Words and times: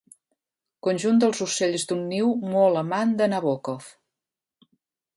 Conjunt 0.87 1.19
dels 1.25 1.43
ocells 1.47 1.87
d'un 1.93 2.03
niu 2.15 2.33
molt 2.57 2.83
amant 2.85 3.15
de 3.23 3.31
Nabòkov. 3.37 3.95